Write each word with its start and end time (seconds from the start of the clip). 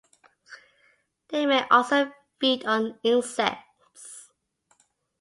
They 1.29 1.45
may 1.45 1.67
also 1.69 2.11
feed 2.39 2.65
on 2.65 2.99
insects. 3.03 4.31